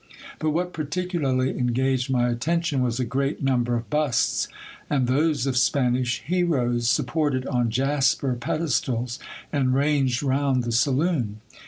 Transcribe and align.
But 0.39 0.49
what 0.49 0.73
particularly 0.73 1.51
engaged 1.55 2.09
my 2.09 2.27
attention 2.29 2.81
was 2.81 2.99
a 2.99 3.05
great 3.05 3.43
number 3.43 3.75
of 3.75 3.87
busts, 3.91 4.47
and 4.89 5.05
those 5.05 5.45
of 5.45 5.55
Spanish 5.55 6.23
heroes, 6.23 6.89
supported 6.89 7.45
on 7.45 7.69
jasper 7.69 8.33
pedestals, 8.33 9.19
and 9.53 9.75
ranged 9.75 10.23
round 10.23 10.63
the 10.63 10.71
saloon. 10.71 11.39